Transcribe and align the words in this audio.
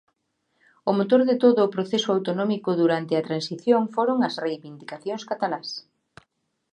O 0.89 0.91
motor 0.99 1.21
de 1.29 1.35
todo 1.43 1.59
o 1.63 1.71
proceso 1.75 2.07
autonómico 2.15 2.69
durante 2.81 3.13
a 3.15 3.25
Transición 3.27 3.81
foron 3.95 4.17
as 4.27 4.35
reivindicacións 4.45 5.23
catalás. 5.31 5.69